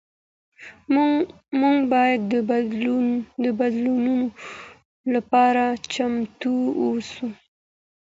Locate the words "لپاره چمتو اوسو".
5.13-7.27